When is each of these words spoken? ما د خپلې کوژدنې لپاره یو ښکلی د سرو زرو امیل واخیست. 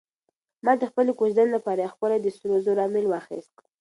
ما 0.65 0.73
د 0.81 0.83
خپلې 0.91 1.11
کوژدنې 1.19 1.51
لپاره 1.57 1.79
یو 1.81 1.91
ښکلی 1.93 2.19
د 2.21 2.27
سرو 2.37 2.55
زرو 2.65 2.81
امیل 2.87 3.05
واخیست. 3.07 3.53